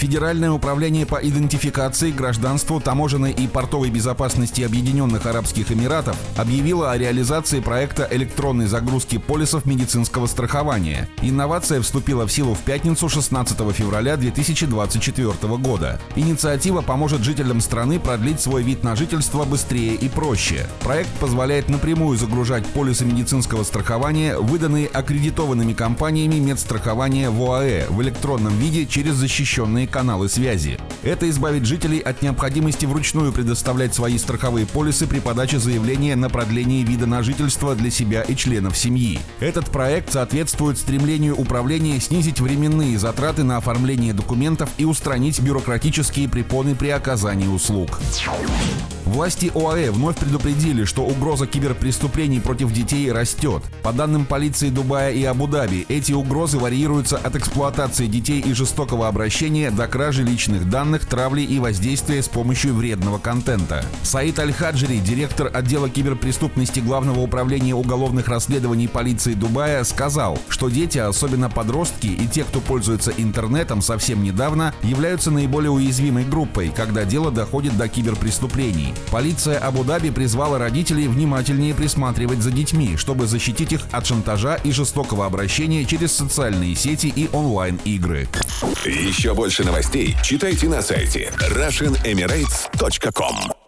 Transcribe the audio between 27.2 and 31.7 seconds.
в ОАЭ в электронном виде через защищенные каналы связи. Это избавит